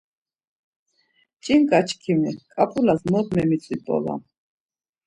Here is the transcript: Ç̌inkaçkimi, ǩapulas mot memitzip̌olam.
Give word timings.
Ç̌inkaçkimi, 1.43 2.31
ǩapulas 2.53 3.01
mot 3.11 3.27
memitzip̌olam. 3.35 4.21